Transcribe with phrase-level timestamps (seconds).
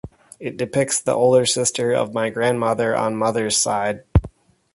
[0.39, 4.03] It depicts the older sister of my grandmother on mother's side.